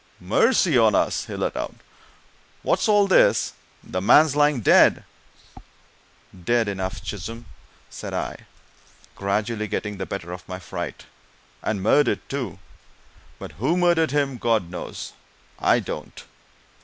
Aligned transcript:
"Mercy 0.19 0.75
on 0.79 0.95
us!" 0.95 1.25
he 1.25 1.35
let 1.35 1.55
out. 1.55 1.75
"What's 2.63 2.89
all 2.89 3.05
this? 3.05 3.53
The 3.83 4.01
man's 4.01 4.35
lying 4.35 4.61
dead!" 4.61 5.03
"Dead 6.45 6.67
enough, 6.67 7.03
Chisholm!" 7.03 7.45
said 7.87 8.11
I, 8.11 8.47
gradually 9.15 9.67
getting 9.67 9.97
the 9.97 10.07
better 10.07 10.31
of 10.31 10.49
my 10.49 10.57
fright. 10.57 11.05
"And 11.61 11.83
murdered, 11.83 12.27
too! 12.29 12.57
But 13.37 13.51
who 13.61 13.77
murdered 13.77 14.09
him, 14.09 14.39
God 14.39 14.71
knows 14.71 15.13
I 15.59 15.79
don't! 15.79 16.23